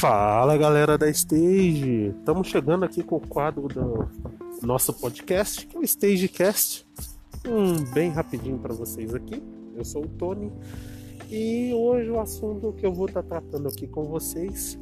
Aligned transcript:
Fala 0.00 0.56
galera 0.56 0.96
da 0.96 1.10
Stage, 1.10 2.14
estamos 2.18 2.48
chegando 2.48 2.86
aqui 2.86 3.02
com 3.02 3.16
o 3.16 3.20
quadro 3.20 3.68
do 3.68 4.08
nosso 4.62 4.94
podcast, 4.94 5.66
que 5.66 5.76
é 5.76 5.78
o 5.78 5.82
Stagecast. 5.82 6.86
Um 7.46 7.84
bem 7.92 8.08
rapidinho 8.10 8.56
para 8.56 8.72
vocês 8.72 9.14
aqui. 9.14 9.42
Eu 9.76 9.84
sou 9.84 10.04
o 10.04 10.08
Tony 10.08 10.50
e 11.28 11.74
hoje 11.74 12.08
o 12.08 12.18
assunto 12.18 12.72
que 12.72 12.86
eu 12.86 12.94
vou 12.94 13.08
estar 13.08 13.22
tá 13.22 13.28
tratando 13.28 13.68
aqui 13.68 13.86
com 13.86 14.04
vocês 14.04 14.78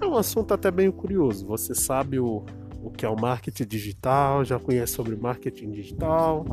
é 0.00 0.06
um 0.06 0.16
assunto 0.16 0.54
até 0.54 0.70
bem 0.70 0.90
curioso. 0.90 1.46
Você 1.46 1.74
sabe 1.74 2.18
o, 2.18 2.42
o 2.82 2.90
que 2.90 3.04
é 3.04 3.08
o 3.10 3.20
marketing 3.20 3.66
digital? 3.66 4.46
Já 4.46 4.58
conhece 4.58 4.94
sobre 4.94 5.14
marketing 5.14 5.72
digital? 5.72 6.46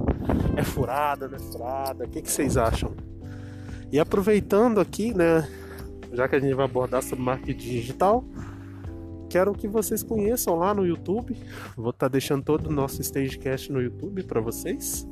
É 0.57 0.66
furada, 0.66 1.30
não 1.30 1.38
é 1.38 1.39
furada? 1.39 2.03
O 2.03 2.09
que, 2.09 2.21
que 2.21 2.30
vocês 2.30 2.57
acham? 2.57 2.91
E 3.89 3.98
aproveitando 3.98 4.81
aqui, 4.81 5.13
né? 5.13 5.48
Já 6.15 6.27
que 6.27 6.35
a 6.35 6.39
gente 6.39 6.53
vai 6.53 6.65
abordar 6.65 7.03
sobre 7.03 7.23
marketing 7.23 7.69
digital, 7.69 8.23
quero 9.29 9.53
que 9.53 9.67
vocês 9.67 10.01
conheçam 10.01 10.55
lá 10.55 10.73
no 10.73 10.85
YouTube. 10.85 11.35
Vou 11.75 11.89
estar 11.89 12.07
tá 12.07 12.11
deixando 12.11 12.43
todo 12.43 12.67
o 12.67 12.71
nosso 12.71 13.01
Stagecast 13.01 13.71
no 13.71 13.81
YouTube 13.81 14.23
para 14.23 14.39
vocês. 14.39 15.07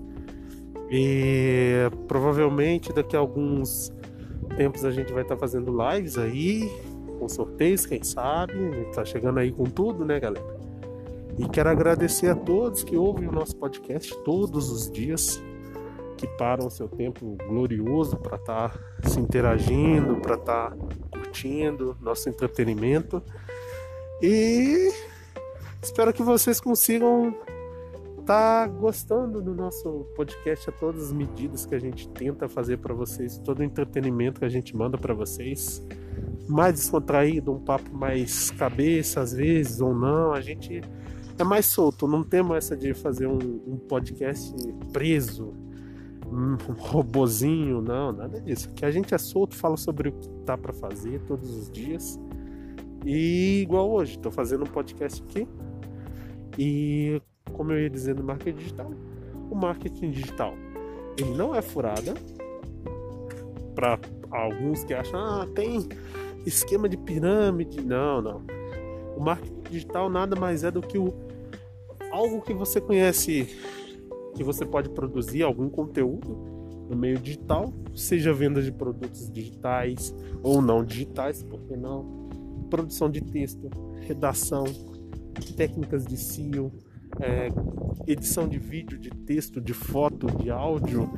E 0.89 1.89
provavelmente 2.07 2.93
daqui 2.93 3.16
a 3.16 3.20
alguns 3.20 3.91
tempos 4.55 4.85
a 4.85 4.91
gente 4.91 5.12
vai 5.12 5.23
estar 5.23 5.35
tá 5.35 5.39
fazendo 5.39 5.76
lives 5.89 6.17
aí, 6.17 6.71
com 7.20 7.27
sorteios, 7.27 7.85
quem 7.85 8.04
sabe. 8.04 8.54
Tá 8.93 9.04
chegando 9.04 9.40
aí 9.40 9.51
com 9.51 9.65
tudo, 9.65 10.05
né, 10.05 10.20
galera? 10.20 10.45
E 11.38 11.49
quero 11.49 11.70
agradecer 11.70 12.29
a 12.29 12.35
todos 12.35 12.84
que 12.84 12.95
ouvem 12.95 13.27
o 13.27 13.31
nosso 13.31 13.55
podcast 13.55 14.15
todos 14.23 14.70
os 14.70 14.91
dias 14.91 15.41
que 16.23 16.27
param 16.38 16.68
o 16.68 16.72
seu 16.72 16.88
tempo 16.88 17.36
glorioso 17.45 18.16
para 18.16 18.38
estar 18.38 18.70
tá 18.70 19.09
se 19.09 19.20
interagindo, 19.20 20.16
para 20.22 20.35
estar 20.35 20.70
tá 20.71 20.77
curtindo 21.12 21.98
nosso 21.99 22.29
entretenimento. 22.29 23.21
E 24.21 24.90
espero 25.82 26.13
que 26.13 26.24
vocês 26.24 26.62
consigam 26.62 27.35
estar 28.21 28.26
tá 28.26 28.68
gostando 28.68 29.41
do 29.41 29.54
nosso 29.54 30.07
podcast 30.16 30.70
a 30.70 30.71
todas 30.71 31.07
as 31.07 31.12
medidas 31.12 31.66
que 31.66 31.76
a 31.76 31.79
gente 31.79 32.07
tenta 32.07 32.48
fazer 32.48 32.77
para 32.77 32.94
vocês, 32.94 33.38
todo 33.40 33.60
o 33.60 33.63
entretenimento 33.63 34.40
que 34.40 34.46
a 34.46 34.49
gente 34.49 34.74
manda 34.77 34.98
para 34.98 35.13
vocês. 35.13 35.85
Mais 36.48 36.74
descontraído, 36.76 37.51
um 37.51 37.60
papo 37.60 37.94
mais 37.94 38.49
cabeça 38.51 39.20
às 39.20 39.34
vezes 39.34 39.82
ou 39.82 39.94
não, 39.94 40.32
a 40.32 40.40
gente 40.40 40.79
é 41.38 41.44
mais 41.44 41.66
solto, 41.66 42.07
não 42.07 42.24
temos 42.24 42.55
essa 42.55 42.77
de 42.77 42.94
fazer 42.94 43.27
um, 43.27 43.62
um 43.68 43.77
podcast 43.77 44.55
preso 44.94 45.54
um 46.27 46.55
robozinho, 46.77 47.82
não, 47.82 48.12
nada 48.12 48.40
disso. 48.41 48.71
Que 48.74 48.85
a 48.85 48.91
gente 48.91 49.13
é 49.13 49.18
solto, 49.18 49.55
fala 49.55 49.77
sobre 49.77 50.10
o 50.10 50.12
que 50.12 50.29
tá 50.46 50.57
para 50.57 50.74
fazer 50.74 51.21
todos 51.21 51.49
os 51.49 51.71
dias. 51.71 52.20
E 53.05 53.62
igual 53.62 53.90
hoje, 53.91 54.18
tô 54.20 54.32
fazendo 54.32 54.63
um 54.63 54.68
podcast 54.68 55.21
aqui. 55.24 55.48
E 56.57 57.21
como 57.51 57.71
eu 57.71 57.82
ia 57.82 57.90
dizendo 57.90 58.20
no 58.20 58.27
marketing 58.27 58.57
digital, 58.57 58.91
o 59.49 59.55
marketing 59.55 60.12
digital 60.12 60.54
ele 61.18 61.32
não 61.35 61.54
é 61.54 61.62
furada 61.62 62.13
para 63.76 63.99
alguns 64.31 64.84
que 64.84 64.94
acham, 64.94 65.19
ah, 65.19 65.47
tem 65.53 65.88
esquema 66.46 66.88
de 66.90 66.97
pirâmide. 66.97 67.81
Não, 67.81 68.22
não. 68.22 68.41
O 69.16 69.22
marketing 69.22 69.62
digital 69.69 70.09
nada 70.09 70.35
mais 70.35 70.63
é 70.63 70.72
do 70.72 70.81
que 70.81 70.97
o 70.97 71.13
algo 72.12 72.41
que 72.41 72.53
você 72.53 72.79
conhece 72.79 73.59
que 74.34 74.44
você 74.44 74.66
pode 74.66 74.89
produzir 74.89 75.44
algum 75.44 75.69
conteúdo 75.69 76.35
no 76.89 76.95
meio 76.95 77.17
digital, 77.17 77.73
seja 77.95 78.34
venda 78.34 78.62
de 78.62 78.72
produtos 78.72 79.31
digitais 79.31 80.13
ou 80.41 80.62
não 80.62 80.84
digitais, 80.84 81.44
por 81.44 81.62
que 81.62 81.75
não? 81.75 82.29
Produção 82.69 83.09
de 83.09 83.22
texto, 83.22 83.69
redação, 84.01 84.66
técnicas 85.55 86.05
de 86.05 86.17
SEO, 86.17 86.72
é, 87.19 87.47
edição 88.07 88.47
de 88.47 88.57
vídeo, 88.57 88.97
de 88.97 89.09
texto, 89.09 89.61
de 89.61 89.73
foto, 89.73 90.27
de 90.38 90.49
áudio, 90.49 91.09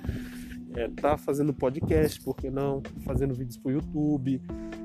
é, 0.75 0.89
tá 0.89 1.17
fazendo 1.17 1.53
podcast, 1.53 2.21
por 2.21 2.35
que 2.35 2.49
não? 2.49 2.83
Fazendo 3.05 3.33
vídeos 3.33 3.57
para 3.57 3.69
o 3.69 3.73
YouTube, 3.73 4.41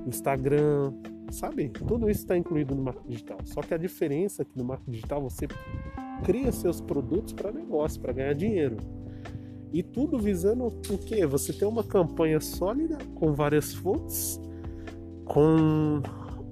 Instagram, 0.07 0.93
sabe? 1.31 1.69
Tudo 1.69 2.11
isso 2.11 2.21
está 2.21 2.37
incluído 2.37 2.75
no 2.75 2.83
marketing 2.83 3.09
digital. 3.09 3.39
Só 3.45 3.61
que 3.61 3.75
a 3.75 3.79
diferença 3.79 4.43
é 4.43 4.45
que 4.45 4.57
no 4.57 4.65
marketing 4.65 4.91
digital 4.93 5.23
você 5.23 5.47
cria 6.25 6.53
seus 6.53 6.81
produtos 6.81 7.33
para 7.33 7.53
negócio, 7.53 8.01
para 8.01 8.13
ganhar 8.13 8.35
dinheiro. 8.35 8.77
E 9.73 9.83
tudo 9.83 10.19
visando 10.19 10.67
o 10.67 10.99
quê? 10.99 11.25
Você 11.27 11.53
ter 11.53 11.65
uma 11.65 11.85
campanha 11.85 12.41
sólida 12.41 12.99
com 13.15 13.33
várias 13.33 13.73
fontes, 13.73 14.41
com 15.25 16.03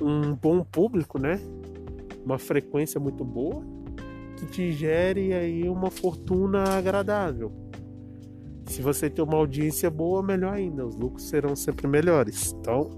um 0.00 0.34
bom 0.34 0.62
público, 0.62 1.18
né? 1.18 1.40
Uma 2.24 2.38
frequência 2.38 3.00
muito 3.00 3.24
boa 3.24 3.62
que 4.38 4.46
te 4.46 4.72
gere 4.72 5.32
aí 5.32 5.68
uma 5.68 5.90
fortuna 5.90 6.62
agradável. 6.62 7.50
Se 8.66 8.80
você 8.80 9.10
ter 9.10 9.22
uma 9.22 9.36
audiência 9.36 9.90
boa, 9.90 10.22
melhor 10.22 10.54
ainda, 10.54 10.86
os 10.86 10.94
lucros 10.94 11.24
serão 11.28 11.56
sempre 11.56 11.88
melhores. 11.88 12.52
Então, 12.52 12.90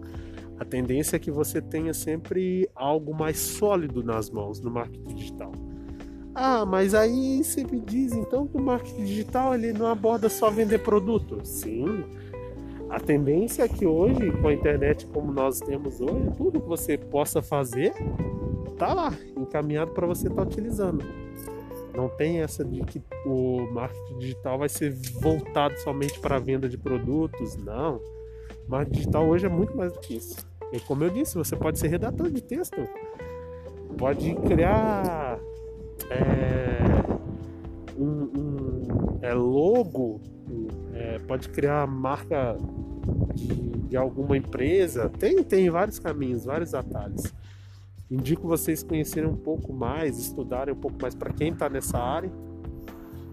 a 0.60 0.64
tendência 0.66 1.16
é 1.16 1.18
que 1.18 1.30
você 1.30 1.58
tenha 1.62 1.94
sempre 1.94 2.68
algo 2.74 3.14
mais 3.14 3.38
sólido 3.38 4.04
nas 4.04 4.28
mãos 4.28 4.60
no 4.60 4.70
marketing 4.70 5.14
digital. 5.14 5.52
Ah, 6.34 6.66
mas 6.66 6.94
aí 6.94 7.42
você 7.42 7.64
me 7.64 7.80
diz 7.80 8.12
então 8.12 8.46
que 8.46 8.58
o 8.58 8.60
marketing 8.60 9.04
digital 9.04 9.54
ele 9.54 9.72
não 9.72 9.86
aborda 9.86 10.28
só 10.28 10.50
vender 10.50 10.80
produto. 10.80 11.40
Sim. 11.44 12.04
A 12.90 13.00
tendência 13.00 13.62
é 13.62 13.68
que 13.68 13.86
hoje, 13.86 14.30
com 14.32 14.48
a 14.48 14.52
internet 14.52 15.06
como 15.06 15.32
nós 15.32 15.60
temos 15.60 15.98
hoje, 15.98 16.30
tudo 16.36 16.60
que 16.60 16.68
você 16.68 16.98
possa 16.98 17.40
fazer 17.40 17.94
tá 18.76 18.92
lá, 18.92 19.14
encaminhado 19.38 19.92
para 19.92 20.06
você 20.06 20.28
estar 20.28 20.42
tá 20.42 20.48
utilizando. 20.48 21.02
Não 21.96 22.10
tem 22.10 22.42
essa 22.42 22.62
de 22.62 22.82
que 22.82 23.02
o 23.24 23.66
marketing 23.72 24.18
digital 24.18 24.58
vai 24.58 24.68
ser 24.68 24.94
voltado 25.22 25.74
somente 25.78 26.20
para 26.20 26.36
a 26.36 26.38
venda 26.38 26.68
de 26.68 26.76
produtos. 26.76 27.56
Não. 27.56 27.96
O 27.96 28.70
marketing 28.70 28.98
digital 28.98 29.26
hoje 29.26 29.46
é 29.46 29.48
muito 29.48 29.74
mais 29.74 29.90
do 29.90 30.00
que 30.00 30.16
isso. 30.16 30.49
E 30.72 30.80
como 30.80 31.04
eu 31.04 31.10
disse, 31.10 31.36
você 31.36 31.56
pode 31.56 31.78
ser 31.78 31.88
redator 31.88 32.30
de 32.30 32.40
texto, 32.40 32.76
pode 33.98 34.34
criar 34.46 35.38
é, 36.10 36.78
um, 37.98 38.30
um 38.38 39.18
é 39.22 39.34
logo, 39.34 40.20
é, 40.94 41.18
pode 41.20 41.48
criar 41.48 41.86
marca 41.86 42.56
de, 43.34 43.46
de, 43.88 43.96
alguma 43.96 44.36
empresa. 44.36 45.08
Tem, 45.08 45.42
tem 45.42 45.68
vários 45.70 45.98
caminhos, 45.98 46.44
vários 46.44 46.74
atalhos. 46.74 47.32
Indico 48.10 48.48
vocês 48.48 48.82
conhecerem 48.82 49.28
um 49.28 49.36
pouco 49.36 49.72
mais, 49.72 50.18
estudarem 50.18 50.74
um 50.74 50.78
pouco 50.78 50.96
mais 51.00 51.14
para 51.14 51.32
quem 51.32 51.52
está 51.52 51.68
nessa 51.68 51.98
área 51.98 52.30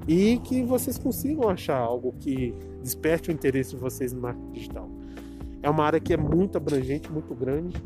e 0.07 0.37
que 0.39 0.63
vocês 0.63 0.97
consigam 0.97 1.49
achar 1.49 1.77
algo 1.77 2.13
que 2.19 2.53
desperte 2.81 3.29
o 3.29 3.33
interesse 3.33 3.71
de 3.71 3.77
vocês 3.77 4.13
no 4.13 4.21
marketing 4.21 4.51
digital. 4.51 4.96
É 5.67 5.69
uma 5.69 5.83
área 5.83 5.99
que 5.99 6.13
é 6.13 6.17
muito 6.17 6.57
abrangente, 6.57 7.11
muito 7.11 7.35
grande 7.35 7.81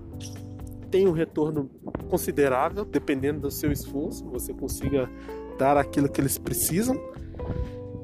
tem 0.92 1.08
um 1.08 1.12
retorno 1.12 1.72
considerável, 2.09 2.84
dependendo 2.84 3.40
do 3.40 3.50
seu 3.50 3.72
esforço, 3.72 4.25
você 4.25 4.53
consiga 4.53 5.09
dar 5.58 5.78
aquilo 5.78 6.09
que 6.09 6.19
eles 6.19 6.38
precisam. 6.38 7.00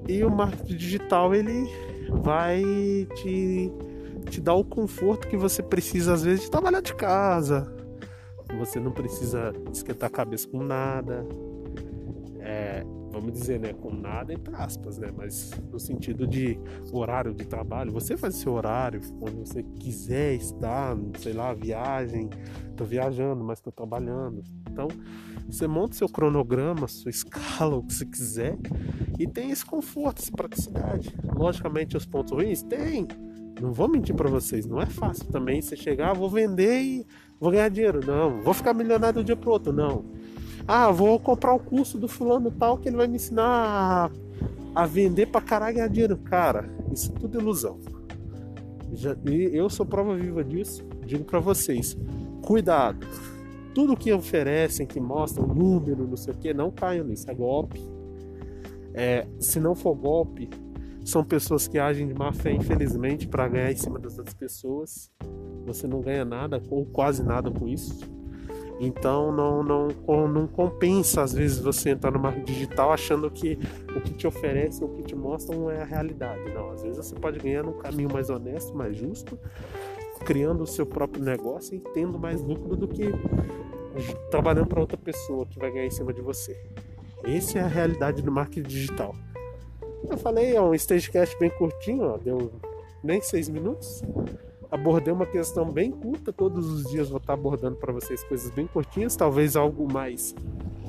E 0.08 0.24
o 0.24 0.32
marketing 0.32 0.78
digital 0.78 1.36
ele 1.36 1.70
vai 2.24 2.64
te, 3.16 3.72
te 4.30 4.40
dar 4.40 4.54
o 4.54 4.64
conforto 4.64 5.28
que 5.28 5.36
você 5.36 5.62
precisa 5.62 6.14
às 6.14 6.24
vezes 6.24 6.46
de 6.46 6.50
trabalhar 6.50 6.82
de 6.82 6.96
casa. 6.96 7.76
Você 8.58 8.80
não 8.80 8.92
precisa 8.92 9.54
esquentar 9.72 10.08
a 10.08 10.12
cabeça 10.12 10.48
com 10.48 10.64
nada. 10.64 11.28
É, 12.40 12.86
vamos 13.20 13.34
dizer, 13.34 13.60
né, 13.60 13.74
com 13.74 13.92
nada 13.92 14.32
entre 14.32 14.54
aspas, 14.56 14.98
né, 14.98 15.12
mas 15.16 15.52
no 15.72 15.80
sentido 15.80 16.28
de 16.28 16.60
horário 16.92 17.34
de 17.34 17.46
trabalho, 17.46 17.92
você 17.92 18.16
faz 18.16 18.36
seu 18.36 18.54
horário 18.54 19.02
quando 19.20 19.40
você 19.40 19.64
quiser 19.64 20.36
estar, 20.36 20.96
sei 21.18 21.34
lá, 21.34 21.54
viagem, 21.54 22.30
tô 22.76 22.86
viajando, 22.86 23.44
mas 23.44 23.60
tô 23.60 23.72
trabalhando. 23.72 24.44
Então, 24.70 24.88
você 25.50 25.68
monta 25.68 25.96
seu 25.96 26.08
cronograma, 26.08 26.88
sua 26.88 27.10
escala, 27.12 27.76
o 27.76 27.84
que 27.84 27.94
você 27.94 28.06
quiser, 28.06 28.58
e 29.18 29.26
tem 29.26 29.50
esse 29.50 29.66
conforto, 29.66 30.22
essa 30.22 30.32
praticidade. 30.32 31.14
Logicamente, 31.36 31.98
os 31.98 32.06
pontos 32.06 32.32
ruins 32.32 32.62
tem. 32.62 33.08
Não 33.60 33.74
vou 33.74 33.88
mentir 33.88 34.14
para 34.14 34.30
vocês, 34.30 34.68
não 34.68 34.80
é 34.80 34.86
fácil 34.86 35.26
também 35.32 35.60
você 35.60 35.76
chegar, 35.76 36.12
ah, 36.12 36.14
vou 36.14 36.30
vender 36.30 36.80
e 36.80 37.08
vou 37.40 37.50
ganhar 37.50 37.70
dinheiro. 37.70 38.06
Não, 38.06 38.44
vou 38.44 38.54
ficar 38.54 38.72
milionário 38.76 39.22
do 39.22 39.26
dia 39.26 39.36
pro 39.36 39.50
outro. 39.50 39.74
Não 39.74 40.06
ah, 40.68 40.92
vou 40.92 41.18
comprar 41.18 41.54
o 41.54 41.60
curso 41.60 41.98
do 41.98 42.10
fulano 42.10 42.52
tal 42.52 42.78
que 42.78 42.90
ele 42.90 42.98
vai 42.98 43.08
me 43.08 43.16
ensinar 43.16 44.12
a, 44.76 44.84
a 44.84 44.86
vender 44.86 45.28
pra 45.28 45.40
caralho 45.40 45.76
ganhar 45.76 45.88
dinheiro. 45.88 46.18
Cara, 46.18 46.70
isso 46.92 47.14
é 47.16 47.20
tudo 47.20 47.40
ilusão. 47.40 47.80
Já, 48.94 49.16
eu 49.26 49.70
sou 49.70 49.86
prova 49.86 50.16
viva 50.16 50.44
disso. 50.44 50.84
Digo 51.06 51.24
para 51.24 51.40
vocês: 51.40 51.98
cuidado. 52.42 53.08
Tudo 53.74 53.96
que 53.96 54.12
oferecem, 54.12 54.88
que 54.88 55.00
mostram 55.00 55.48
número, 55.48 56.08
não 56.08 56.18
sei 56.18 56.34
o 56.34 56.38
que, 56.38 56.54
não 56.54 56.70
caiam 56.72 57.06
nisso. 57.06 57.30
É 57.30 57.34
golpe. 57.34 57.82
É, 58.94 59.28
se 59.40 59.60
não 59.60 59.76
for 59.76 59.96
golpe, 59.96 60.50
São 61.06 61.24
pessoas 61.24 61.70
que 61.70 61.80
agem 61.80 62.06
de 62.06 62.14
má 62.14 62.34
fé, 62.34 62.52
infelizmente, 62.52 63.30
para 63.30 63.48
ganhar 63.48 63.72
em 63.72 63.78
cima 63.78 63.98
das 63.98 64.18
outras 64.18 64.34
pessoas. 64.34 65.10
Você 65.66 65.88
não 65.88 66.02
ganha 66.02 66.26
nada 66.26 66.62
ou 66.70 66.86
quase 66.86 67.24
nada 67.24 67.50
com 67.50 67.66
isso. 67.66 67.98
Então 68.80 69.32
não, 69.32 69.64
não, 69.64 70.28
não 70.28 70.48
compensa 70.48 71.24
às 71.24 71.34
vezes 71.34 71.60
você 71.60 71.92
entrar 71.92 72.12
no 72.12 72.20
marketing 72.20 72.54
digital 72.54 72.92
achando 72.92 73.30
que 73.32 73.58
o 73.96 74.02
que 74.02 74.14
te 74.14 74.28
oferece 74.28 74.84
o 74.84 74.90
que 74.90 75.02
te 75.02 75.16
mostra 75.16 75.56
não 75.56 75.72
é 75.72 75.82
a 75.82 75.86
realidade. 75.86 76.52
Não, 76.54 76.70
às 76.72 76.84
vezes 76.84 76.98
você 76.98 77.16
pode 77.16 77.40
ganhar 77.40 77.64
num 77.64 77.78
caminho 77.80 78.12
mais 78.12 78.30
honesto, 78.30 78.76
mais 78.76 78.96
justo, 78.96 79.38
criando 80.26 80.62
o 80.62 80.68
seu 80.68 80.86
próprio 80.86 81.24
negócio 81.24 81.76
e 81.76 81.80
tendo 81.94 82.20
mais 82.20 82.42
lucro 82.42 82.76
do 82.76 82.88
que 82.88 83.12
trabalhando 84.30 84.68
para 84.68 84.80
outra 84.80 84.98
pessoa 84.98 85.46
que 85.46 85.58
vai 85.58 85.72
ganhar 85.72 85.86
em 85.86 85.92
cima 85.92 86.14
de 86.14 86.22
você. 86.22 86.56
Essa 87.24 87.60
é 87.60 87.62
a 87.62 87.68
realidade 87.68 88.22
do 88.22 88.32
marketing 88.32 88.68
digital. 88.68 89.16
Eu 90.10 90.18
falei, 90.18 90.56
é 90.56 90.62
um 90.62 90.74
stagecast 90.76 91.38
bem 91.40 91.50
curtinho, 91.50 92.04
ó, 92.04 92.18
deu 92.18 92.52
nem 93.04 93.20
seis 93.22 93.50
minutos. 93.50 94.04
Abordei 94.70 95.14
uma 95.14 95.26
questão 95.26 95.72
bem 95.72 95.92
curta, 95.92 96.34
todos 96.34 96.70
os 96.70 96.84
dias 96.92 97.10
vou 97.10 97.20
estar 97.20 97.34
abordando 97.34 97.78
para 97.78 97.94
vocês 97.94 98.24
coisas 98.26 98.52
bem 98.52 98.68
curtinhas, 98.68 99.16
talvez 99.16 99.56
algo 99.56 99.92
mais 99.92 100.36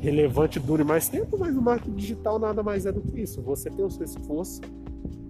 relevante 0.00 0.58
dure 0.58 0.84
mais 0.84 1.08
tempo, 1.08 1.36
mas 1.38 1.56
o 1.56 1.62
marketing 1.62 1.94
digital 1.94 2.38
nada 2.38 2.62
mais 2.62 2.86
é 2.86 2.92
do 2.92 3.00
que 3.00 3.20
isso. 3.20 3.40
Você 3.42 3.70
tem 3.70 3.84
o 3.84 3.90
seu 3.90 4.04
esforço, 4.04 4.60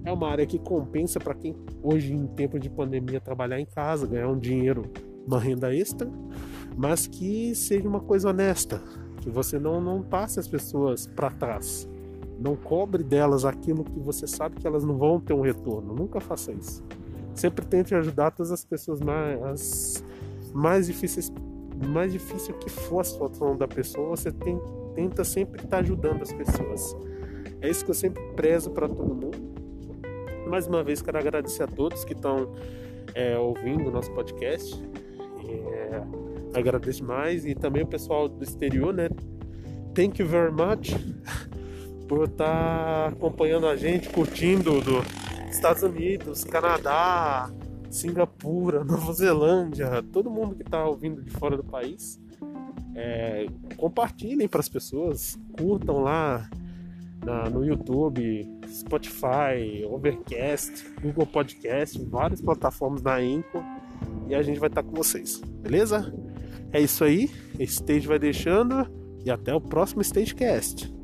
é 0.04 0.12
uma 0.12 0.28
área 0.28 0.46
que 0.46 0.58
compensa 0.58 1.18
para 1.18 1.34
quem 1.34 1.54
hoje 1.82 2.12
em 2.12 2.26
tempo 2.26 2.58
de 2.58 2.70
pandemia 2.70 3.20
trabalhar 3.20 3.60
em 3.60 3.66
casa, 3.66 4.06
ganhar 4.06 4.28
um 4.28 4.38
dinheiro, 4.38 4.84
uma 5.26 5.38
renda 5.38 5.74
extra, 5.74 6.10
mas 6.76 7.06
que 7.06 7.54
seja 7.54 7.86
uma 7.86 8.00
coisa 8.00 8.30
honesta, 8.30 8.82
que 9.20 9.28
você 9.28 9.58
não 9.58 9.80
não 9.80 10.02
passe 10.02 10.40
as 10.40 10.48
pessoas 10.48 11.06
para 11.06 11.30
trás. 11.30 11.88
Não 12.38 12.54
cobre 12.54 13.02
delas 13.02 13.44
aquilo 13.44 13.84
que 13.84 13.98
você 13.98 14.26
sabe 14.26 14.56
que 14.56 14.66
elas 14.66 14.84
não 14.84 14.96
vão 14.96 15.20
ter 15.20 15.34
um 15.34 15.40
retorno. 15.40 15.92
Nunca 15.92 16.20
faça 16.20 16.52
isso. 16.52 16.84
Sempre 17.38 17.64
tente 17.64 17.94
ajudar 17.94 18.32
todas 18.32 18.50
as 18.50 18.64
pessoas 18.64 19.00
mais, 19.00 19.40
as 19.44 20.04
mais 20.52 20.88
difíceis, 20.88 21.32
mais 21.86 22.12
difícil 22.12 22.52
que 22.54 22.68
for 22.68 22.98
a 22.98 23.04
situação 23.04 23.56
da 23.56 23.68
pessoa, 23.68 24.08
você 24.08 24.32
tem, 24.32 24.60
tenta 24.96 25.22
sempre 25.22 25.62
estar 25.62 25.78
ajudando 25.78 26.22
as 26.22 26.32
pessoas. 26.32 26.96
É 27.60 27.70
isso 27.70 27.84
que 27.84 27.92
eu 27.92 27.94
sempre 27.94 28.20
prezo 28.34 28.72
para 28.72 28.88
todo 28.88 29.14
mundo. 29.14 29.38
Mais 30.48 30.66
uma 30.66 30.82
vez 30.82 31.00
quero 31.00 31.16
agradecer 31.16 31.62
a 31.62 31.68
todos 31.68 32.04
que 32.04 32.12
estão 32.12 32.56
é, 33.14 33.38
ouvindo 33.38 33.88
o 33.88 33.90
nosso 33.92 34.10
podcast. 34.10 34.74
É, 35.48 36.58
agradeço 36.58 37.04
mais 37.04 37.46
e 37.46 37.54
também 37.54 37.84
o 37.84 37.86
pessoal 37.86 38.28
do 38.28 38.42
exterior, 38.42 38.92
né? 38.92 39.08
Thank 39.94 40.20
you 40.20 40.26
very 40.26 40.50
much 40.50 40.90
por 42.08 42.24
estar 42.24 42.46
tá 42.46 43.06
acompanhando 43.12 43.68
a 43.68 43.76
gente, 43.76 44.08
curtindo 44.08 44.80
do 44.80 45.17
Estados 45.50 45.82
Unidos, 45.82 46.44
Canadá, 46.44 47.50
Singapura, 47.90 48.82
Nova 48.84 49.12
Zelândia, 49.12 50.02
todo 50.12 50.30
mundo 50.30 50.54
que 50.54 50.62
está 50.62 50.84
ouvindo 50.84 51.22
de 51.22 51.30
fora 51.30 51.56
do 51.56 51.64
país. 51.64 52.20
É, 52.94 53.46
compartilhem 53.76 54.48
para 54.48 54.60
as 54.60 54.68
pessoas, 54.68 55.38
curtam 55.56 56.00
lá 56.00 56.48
na, 57.24 57.48
no 57.48 57.64
YouTube, 57.64 58.44
Spotify, 58.68 59.84
Overcast, 59.88 60.84
Google 61.00 61.26
Podcast, 61.26 62.02
várias 62.06 62.40
plataformas 62.40 63.00
da 63.00 63.16
Anchor 63.16 63.62
e 64.28 64.34
a 64.34 64.42
gente 64.42 64.58
vai 64.58 64.68
estar 64.68 64.82
tá 64.82 64.88
com 64.88 64.94
vocês, 64.94 65.40
beleza? 65.62 66.12
É 66.72 66.80
isso 66.80 67.04
aí, 67.04 67.30
Stage 67.60 68.06
vai 68.06 68.18
deixando 68.18 68.86
e 69.24 69.30
até 69.30 69.54
o 69.54 69.60
próximo 69.60 70.02
Stagecast. 70.02 70.97